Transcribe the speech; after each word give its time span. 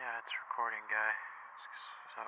Yeah, 0.00 0.16
it's 0.24 0.32
recording, 0.48 0.80
guy. 0.88 1.12
So. 2.16 2.22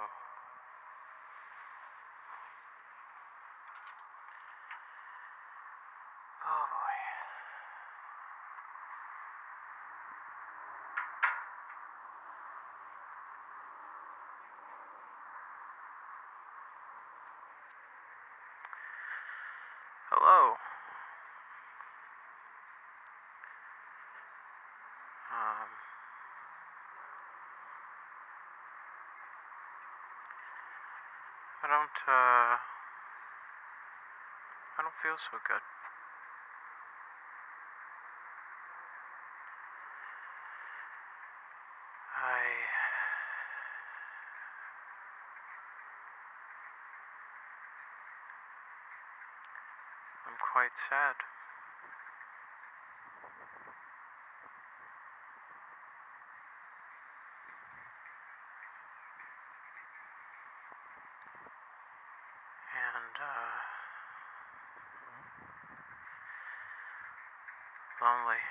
Oh 6.36 6.64
boy. 6.68 6.94
Hello. 20.12 20.40
Um. 25.32 25.70
I 31.62 31.68
don't, 31.68 31.98
uh. 32.08 32.58
I 34.78 34.82
don't 34.82 34.98
feel 35.00 35.14
so 35.30 35.38
good. 35.46 35.62
I. 42.18 42.42
I'm 50.26 50.34
quite 50.52 50.74
sad. 50.90 51.14
And, 62.72 63.14
uh. 63.22 63.72
Lonely. 68.02 68.42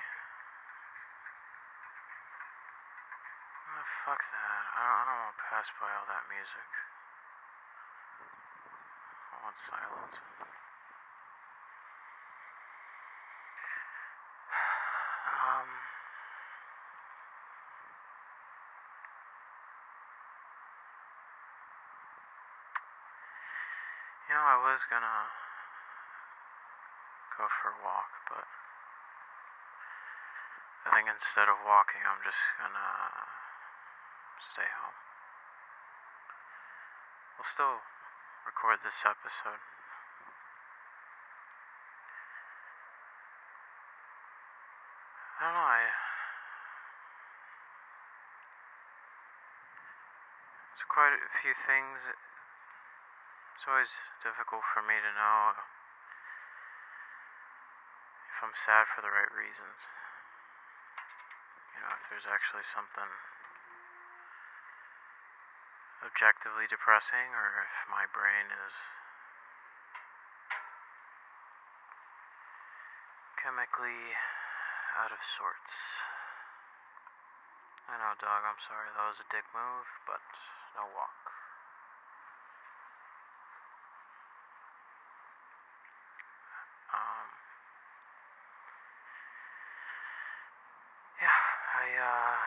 Oh, 3.68 3.84
fuck 4.08 4.16
that. 4.16 4.64
I 4.72 4.80
don't, 4.80 4.96
I 4.96 5.04
don't 5.04 5.20
want 5.28 5.36
to 5.36 5.44
pass 5.44 5.68
by 5.76 5.92
all 5.92 6.08
that 6.08 6.24
music. 6.32 6.68
I 9.28 9.44
want 9.44 9.60
silence. 9.60 10.16
Um. 15.36 15.68
You 24.32 24.32
know, 24.32 24.48
I 24.48 24.56
was 24.64 24.80
gonna 24.88 25.28
go 27.36 27.44
for 27.60 27.68
a 27.68 27.78
walk, 27.84 28.08
but 28.32 28.48
think 30.92 31.08
instead 31.08 31.48
of 31.48 31.56
walking, 31.64 32.04
I'm 32.04 32.20
just 32.20 32.36
gonna 32.60 33.24
stay 34.52 34.68
home. 34.68 34.98
We'll 37.40 37.48
still 37.48 37.80
record 38.44 38.84
this 38.84 39.00
episode. 39.00 39.56
I 45.40 45.48
don't 45.48 45.56
know, 45.56 45.64
I. 45.64 45.80
It's 50.76 50.84
quite 50.92 51.16
a 51.16 51.32
few 51.40 51.56
things. 51.56 52.04
It's 53.56 53.64
always 53.64 53.88
difficult 54.20 54.60
for 54.76 54.84
me 54.84 55.00
to 55.00 55.12
know 55.16 55.56
if 58.28 58.36
I'm 58.44 58.52
sad 58.60 58.92
for 58.92 59.00
the 59.00 59.08
right 59.08 59.32
reasons. 59.32 59.80
You 61.72 61.80
know, 61.82 61.92
if 61.96 62.04
there's 62.12 62.28
actually 62.28 62.66
something 62.72 63.10
objectively 66.02 66.66
depressing 66.66 67.30
or 67.30 67.62
if 67.62 67.74
my 67.86 68.04
brain 68.10 68.50
is 68.50 68.74
chemically 73.38 74.14
out 74.98 75.10
of 75.10 75.18
sorts. 75.38 75.74
I 77.90 77.98
know, 77.98 78.14
dog, 78.22 78.42
I'm 78.46 78.62
sorry, 78.66 78.86
that 78.94 79.06
was 79.10 79.18
a 79.18 79.28
dick 79.34 79.46
move, 79.50 79.88
but 80.06 80.22
no 80.78 80.86
walk. 80.94 81.22
Um, 86.94 87.26
yeah, 91.18 91.38
I, 91.74 91.84
uh, 92.02 92.42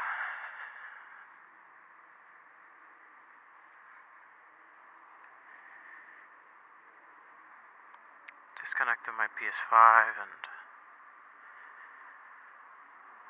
disconnected 8.59 9.16
my 9.16 9.31
PS5 9.39 10.19
and 10.19 10.35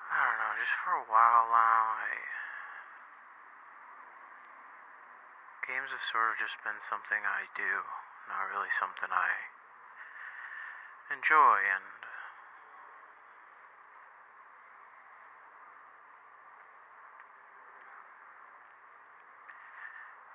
I 0.09 0.25
don't 0.25 0.39
know, 0.41 0.53
just 0.57 0.73
for 0.81 0.97
a 0.97 1.05
while 1.11 1.45
now, 1.53 1.81
I 2.01 2.35
games 5.67 5.89
have 5.89 6.05
sort 6.13 6.29
of 6.29 6.37
just 6.37 6.57
been 6.61 6.77
something 6.89 7.25
I 7.25 7.49
do, 7.57 7.85
not 8.29 8.49
really 8.53 8.69
something 8.77 9.09
I 9.09 9.33
enjoy 11.09 11.57
and 11.61 11.95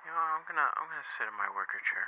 know, 0.11 0.35
I'm 0.35 0.43
gonna 0.43 0.67
I'm 0.75 0.87
gonna 0.91 1.07
sit 1.15 1.27
in 1.27 1.35
my 1.39 1.47
worker 1.55 1.79
chair. 1.87 2.07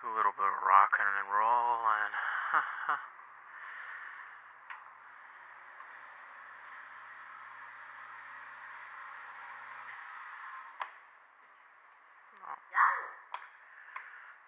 Do 0.00 0.08
a 0.08 0.16
little 0.16 0.32
bit 0.32 0.48
of 0.48 0.56
rocking 0.64 1.04
and 1.04 1.28
roll 1.28 1.84
and 1.84 2.12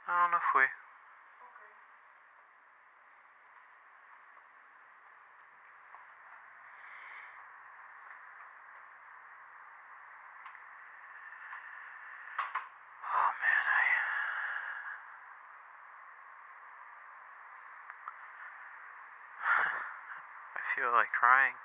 I 0.08 0.22
don't 0.22 0.31
know 0.31 0.38
if 0.38 0.54
we 0.54 0.62
Oh 13.16 13.32
man, 13.40 13.64
I 13.66 13.84
I 20.56 20.65
feel 20.76 20.93
like 20.93 21.08
crying. 21.08 21.56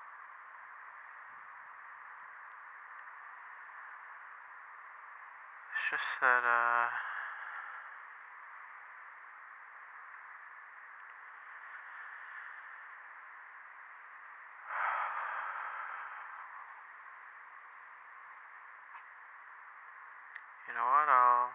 It's 5.76 5.84
just 5.92 6.08
that 6.24 6.48
uh 6.48 6.88
You 20.72 20.80
know 20.80 20.88
what? 20.88 21.12
I'll 21.12 21.52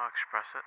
I'll 0.00 0.08
express 0.08 0.48
it. 0.56 0.64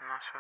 No 0.02 0.20
sé. 0.32 0.40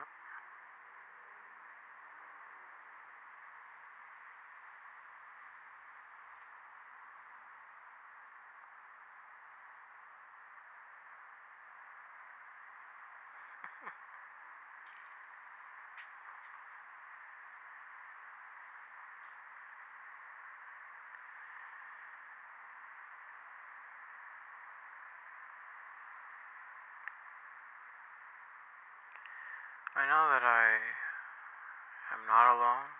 I 29.95 30.03
know 30.11 30.27
that 30.27 30.43
I 30.43 30.75
am 32.11 32.27
not 32.27 32.51
alone. 32.51 32.91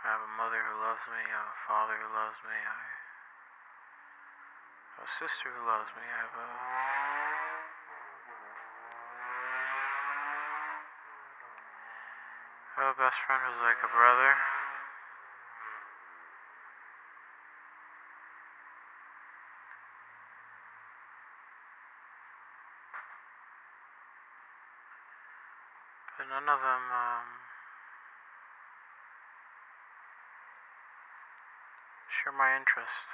I 0.00 0.16
have 0.16 0.24
a 0.24 0.32
mother 0.40 0.56
who 0.56 0.80
loves 0.80 1.04
me, 1.04 1.20
I 1.20 1.36
have 1.36 1.52
a 1.52 1.60
father 1.68 1.92
who 2.00 2.08
loves 2.08 2.40
me, 2.48 2.56
I 2.56 2.80
have 4.96 5.04
a 5.04 5.12
sister 5.20 5.52
who 5.52 5.68
loves 5.68 5.92
me, 5.92 6.00
I 6.00 6.16
have 6.24 6.32
a 6.32 6.48
I 12.80 12.88
have 12.88 12.96
a 12.96 13.00
best 13.04 13.20
friend 13.28 13.44
who's 13.44 13.60
like 13.60 13.84
a 13.84 13.92
brother. 13.92 14.32
But 26.19 26.19
none 26.30 26.46
of 26.46 26.62
them 26.62 26.84
um, 26.94 27.26
share 32.06 32.30
my 32.30 32.54
interest. 32.54 33.06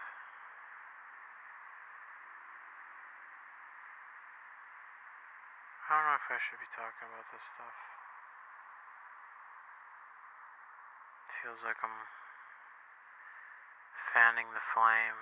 I 5.88 5.96
don't 5.96 6.04
know 6.04 6.20
if 6.20 6.28
I 6.28 6.36
should 6.44 6.60
be 6.60 6.68
talking 6.76 7.08
about 7.08 7.24
this 7.32 7.40
stuff. 7.56 7.76
It 11.24 11.34
feels 11.40 11.64
like 11.64 11.80
I'm 11.80 12.00
fanning 14.12 14.52
the 14.52 14.64
flame, 14.76 15.20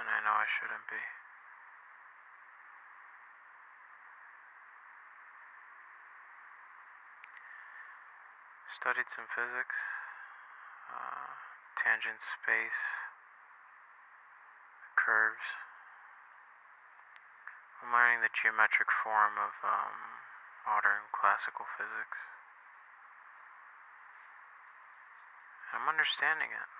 and 0.00 0.08
I 0.08 0.24
know 0.24 0.32
I 0.32 0.48
shouldn't 0.48 0.88
be. 0.88 1.19
Studied 8.80 9.12
some 9.12 9.28
physics, 9.36 9.76
uh, 10.88 11.28
tangent 11.76 12.16
space, 12.40 12.80
curves. 14.96 15.44
I'm 17.84 17.92
learning 17.92 18.24
the 18.24 18.32
geometric 18.32 18.88
form 19.04 19.36
of 19.36 19.52
um, 19.60 20.00
modern 20.64 21.12
classical 21.12 21.68
physics. 21.76 22.16
I'm 25.76 25.84
understanding 25.84 26.48
it. 26.48 26.70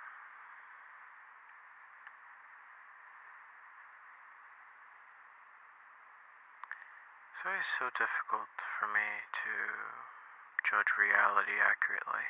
It's 7.37 7.45
always 7.45 7.69
so 7.77 7.93
difficult 7.93 8.49
for 8.81 8.89
me 8.89 9.05
to 9.45 9.53
judge 10.69 10.91
reality 10.99 11.57
accurately. 11.61 12.27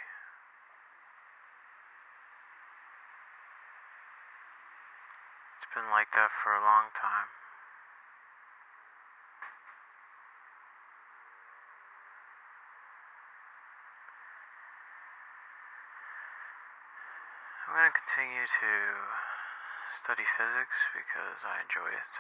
It's 5.59 5.69
been 5.75 5.91
like 5.91 6.11
that 6.15 6.31
for 6.43 6.55
a 6.55 6.63
long 6.63 6.91
time. 6.95 7.31
I'm 17.71 17.79
going 17.79 17.87
to 17.87 17.95
continue 17.95 18.47
to 18.51 18.73
study 20.03 20.27
physics 20.35 20.79
because 20.91 21.39
I 21.47 21.63
enjoy 21.63 21.87
it. 21.87 22.15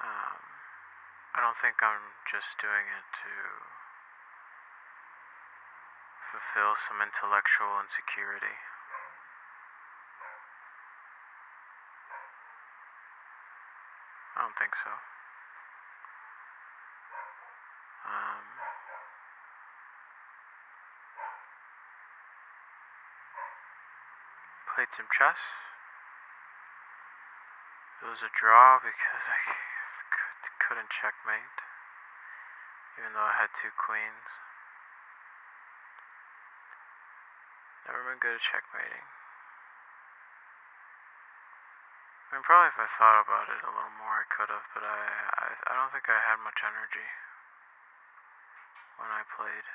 Um, 0.00 0.36
I 1.36 1.43
don't 1.54 1.70
think 1.70 1.86
I'm 1.86 2.18
just 2.26 2.58
doing 2.58 2.82
it 2.90 3.06
to 3.22 3.30
fulfill 6.34 6.74
some 6.74 6.98
intellectual 6.98 7.78
insecurity. 7.78 8.58
I 14.34 14.42
don't 14.42 14.58
think 14.58 14.74
so. 14.74 14.90
Um, 18.02 18.42
played 24.74 24.90
some 24.90 25.06
chess. 25.14 25.38
It 28.02 28.10
was 28.10 28.26
a 28.26 28.32
draw 28.34 28.82
because 28.82 29.22
I 29.30 29.73
couldn't 30.64 30.88
checkmate, 30.88 31.60
even 32.96 33.12
though 33.12 33.28
I 33.28 33.36
had 33.36 33.52
two 33.52 33.68
queens. 33.76 34.28
Never 37.84 38.00
been 38.08 38.16
good 38.16 38.40
at 38.40 38.44
checkmating. 38.44 39.04
I 42.32 42.40
mean, 42.40 42.44
probably 42.48 42.72
if 42.72 42.80
I 42.80 42.88
thought 42.96 43.20
about 43.28 43.52
it 43.52 43.60
a 43.60 43.68
little 43.68 43.96
more, 44.00 44.24
I 44.24 44.26
could 44.32 44.48
have, 44.48 44.64
but 44.72 44.82
I, 44.82 45.00
I, 45.36 45.46
I 45.68 45.72
don't 45.76 45.92
think 45.92 46.08
I 46.08 46.16
had 46.16 46.40
much 46.40 46.64
energy 46.64 47.08
when 48.96 49.12
I 49.12 49.22
played. 49.36 49.68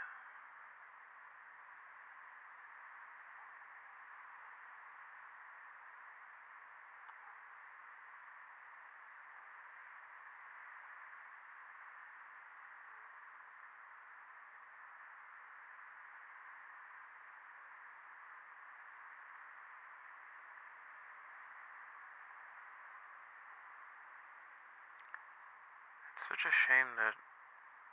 It's 26.19 26.27
such 26.27 26.43
a 26.43 26.51
shame 26.51 26.99
that, 26.99 27.15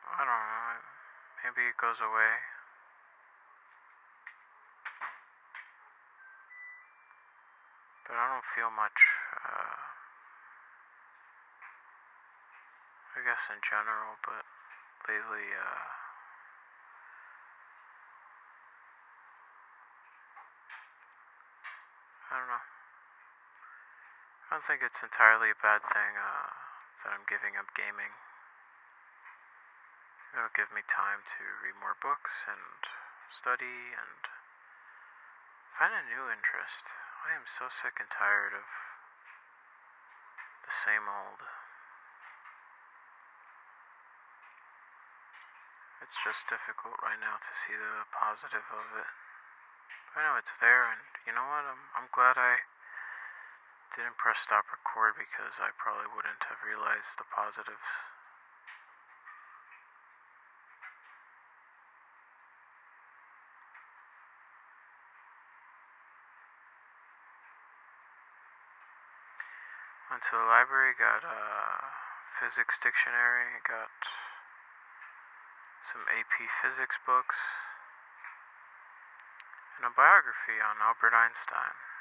I 0.03 0.27
don't 0.27 0.27
know, 0.27 0.83
maybe 1.47 1.71
it 1.71 1.79
goes 1.79 2.03
away. 2.03 2.35
But 8.03 8.19
I 8.19 8.27
don't 8.27 8.51
feel 8.51 8.75
much, 8.75 8.99
uh, 9.47 9.79
I 13.15 13.23
guess 13.23 13.47
in 13.47 13.63
general, 13.63 14.19
but 14.27 14.43
lately, 15.07 15.47
uh, 15.55 15.87
I 22.27 22.43
don't 22.43 22.51
know. 22.51 22.67
I 24.51 24.59
don't 24.59 24.67
think 24.67 24.83
it's 24.83 24.99
entirely 24.99 25.55
a 25.55 25.59
bad 25.63 25.87
thing, 25.95 26.19
uh, 26.19 26.66
that 27.07 27.15
I'm 27.15 27.31
giving 27.31 27.55
up 27.55 27.71
gaming. 27.79 28.11
It'll 30.35 30.51
give 30.59 30.75
me 30.75 30.83
time 30.91 31.23
to 31.23 31.43
read 31.63 31.79
more 31.79 31.95
books 32.03 32.35
and 32.51 32.83
study 33.31 33.95
and 33.95 34.27
find 35.79 35.95
a 35.95 36.03
new 36.03 36.27
interest. 36.27 36.83
I 37.23 37.39
am 37.39 37.47
so 37.47 37.71
sick 37.71 38.03
and 38.03 38.11
tired 38.11 38.59
of 38.59 38.67
the 40.67 40.75
same 40.83 41.07
old. 41.07 41.47
It's 46.03 46.19
just 46.27 46.51
difficult 46.51 46.99
right 47.07 47.23
now 47.23 47.39
to 47.39 47.53
see 47.63 47.79
the 47.79 48.03
positive 48.11 48.67
of 48.67 48.87
it. 48.99 49.11
I 50.19 50.27
know 50.27 50.35
it's 50.43 50.59
there, 50.59 50.91
and 50.91 51.07
you 51.23 51.31
know 51.31 51.47
what? 51.47 51.71
I'm, 51.71 51.83
I'm 52.03 52.11
glad 52.11 52.35
I 52.35 52.67
didn't 53.95 54.19
press 54.19 54.43
stop 54.43 54.67
record 54.73 55.15
because 55.15 55.61
I 55.63 55.71
probably 55.79 56.11
wouldn't 56.11 56.43
have 56.51 56.59
realized 56.67 57.15
the 57.21 57.29
positives. 57.31 57.87
Went 70.11 70.23
to 70.31 70.39
the 70.39 70.49
library, 70.49 70.95
got 70.99 71.23
a 71.23 71.41
physics 72.41 72.79
dictionary, 72.83 73.59
got 73.67 73.93
some 75.93 76.03
AP 76.11 76.47
physics 76.63 76.97
books, 77.07 77.39
and 79.77 79.87
a 79.87 79.93
biography 79.93 80.59
on 80.61 80.81
Albert 80.81 81.13
Einstein. 81.13 81.96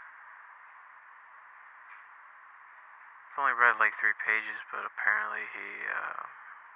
I've 3.36 3.52
only 3.52 3.60
read 3.60 3.76
like 3.84 3.92
three 4.00 4.16
pages, 4.24 4.56
but 4.72 4.88
apparently 4.88 5.44
he 5.52 5.70
uh, 5.92 6.24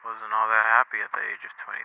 wasn't 0.03 0.35
all 0.35 0.51
that 0.51 0.67
happy 0.67 0.99
at 0.99 1.07
the 1.15 1.23
age 1.23 1.39
of 1.47 1.55
22. 1.55 1.79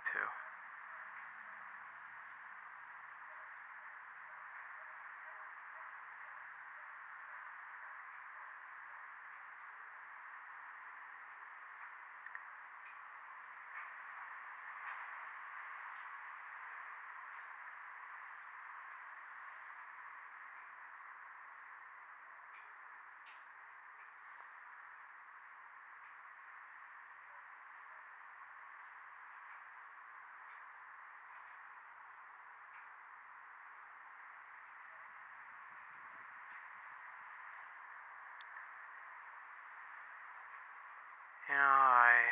You 41.45 41.53
know, 41.53 41.61
I 41.61 42.25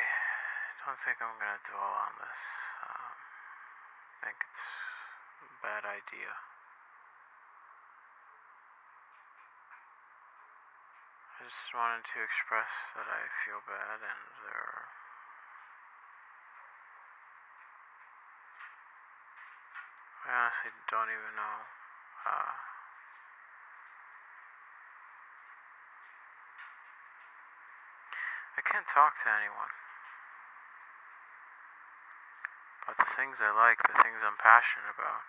don't 0.82 0.98
think 1.06 1.22
I'm 1.22 1.38
gonna 1.38 1.62
dwell 1.70 1.94
on 2.02 2.14
this. 2.18 2.42
Um, 2.82 3.14
I 3.14 4.14
think 4.26 4.42
it's 4.42 4.66
a 5.38 5.50
bad 5.62 5.86
idea. 5.86 6.34
I 11.30 11.46
just 11.46 11.70
wanted 11.70 12.02
to 12.10 12.18
express 12.26 12.74
that 12.98 13.06
I 13.06 13.22
feel 13.46 13.62
bad 13.70 14.02
and 14.02 14.22
there 14.50 14.66
are. 14.66 14.90
I 20.26 20.30
honestly 20.42 20.74
don't 20.90 21.12
even 21.14 21.32
know. 21.38 21.58
Uh, 22.26 22.54
I 28.53 28.53
can't 28.66 28.88
talk 28.88 29.16
to 29.22 29.28
anyone. 29.28 29.72
About 32.84 33.00
the 33.00 33.12
things 33.16 33.40
I 33.40 33.48
like, 33.52 33.80
the 33.80 33.96
things 34.04 34.20
I'm 34.20 34.36
passionate 34.36 34.92
about. 34.92 35.24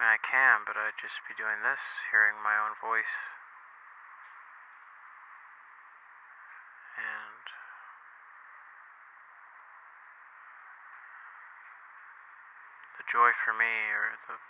I 0.00 0.02
mean, 0.02 0.10
I 0.16 0.20
can, 0.24 0.64
but 0.64 0.74
I'd 0.74 0.96
just 0.98 1.20
be 1.28 1.36
doing 1.36 1.60
this, 1.62 1.82
hearing 2.10 2.40
my 2.42 2.56
own 2.58 2.74
voice. 2.80 3.14
And. 6.96 7.44
The 12.98 13.06
joy 13.06 13.30
for 13.44 13.52
me, 13.52 13.72
or 13.94 14.16
the. 14.26 14.40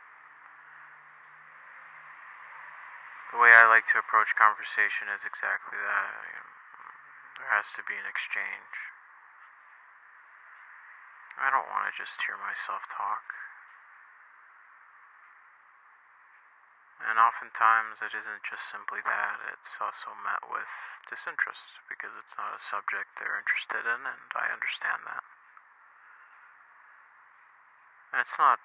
The 3.30 3.38
way 3.38 3.54
I 3.54 3.62
like 3.70 3.86
to 3.94 4.02
approach 4.02 4.34
conversation 4.34 5.06
is 5.14 5.22
exactly 5.22 5.78
that. 5.78 6.10
I 6.14 6.20
mean, 6.26 6.59
there 7.40 7.56
has 7.56 7.72
to 7.72 7.82
be 7.88 7.96
an 7.96 8.04
exchange. 8.04 8.76
I 11.40 11.48
don't 11.48 11.72
want 11.72 11.88
to 11.88 11.96
just 11.96 12.20
hear 12.28 12.36
myself 12.36 12.84
talk. 12.92 13.24
And 17.00 17.16
oftentimes 17.16 18.04
it 18.04 18.12
isn't 18.12 18.44
just 18.44 18.68
simply 18.68 19.00
that, 19.08 19.40
it's 19.56 19.72
also 19.80 20.12
met 20.20 20.44
with 20.52 20.68
disinterest 21.08 21.80
because 21.88 22.12
it's 22.20 22.36
not 22.36 22.52
a 22.52 22.60
subject 22.60 23.16
they're 23.16 23.40
interested 23.40 23.88
in, 23.88 24.04
and 24.04 24.28
I 24.36 24.52
understand 24.52 25.00
that. 25.08 25.24
And 28.12 28.20
it's 28.20 28.36
not. 28.36 28.60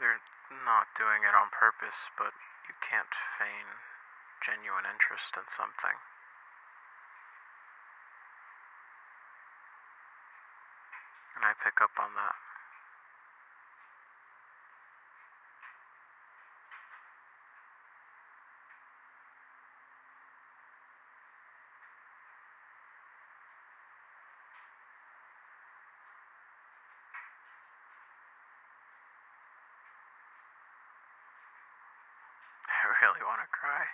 They're 0.00 0.24
not 0.64 0.88
doing 0.96 1.28
it 1.28 1.36
on 1.36 1.52
purpose, 1.52 2.08
but 2.16 2.32
you 2.64 2.74
can't 2.80 3.12
feign 3.36 3.68
genuine 4.40 4.88
interest 4.88 5.36
in 5.36 5.44
something. 5.52 6.00
I 11.44 11.52
pick 11.62 11.76
up 11.82 11.92
on 12.00 12.08
that. 12.16 12.36
I 32.72 33.04
really 33.04 33.20
want 33.28 33.40
to 33.44 33.48
cry. 33.52 33.84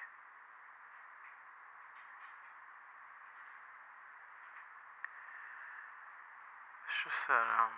Just 7.00 7.16
that, 7.32 7.32
um, 7.32 7.72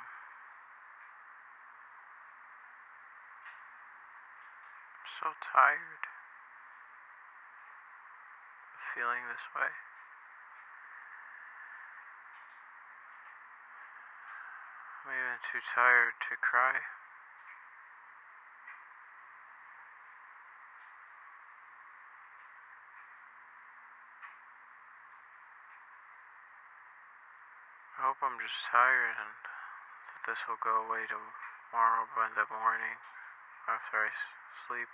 I'm 4.98 5.06
so 5.22 5.30
tired 5.54 6.02
of 8.74 8.82
feeling 8.98 9.22
this 9.30 9.46
way. 9.54 9.70
I'm 15.06 15.14
even 15.14 15.38
too 15.54 15.62
tired 15.70 16.18
to 16.18 16.34
cry. 16.42 16.82
I 28.02 28.10
hope 28.10 28.18
I'm 28.18 28.34
just 28.34 28.58
tired 28.66 29.14
and 29.14 29.30
that 29.46 30.34
this 30.34 30.42
will 30.50 30.58
go 30.58 30.90
away 30.90 31.06
tomorrow 31.06 32.02
by 32.18 32.26
the 32.34 32.42
morning 32.50 32.98
after 33.70 33.94
I 33.94 34.10
sleep. 34.66 34.90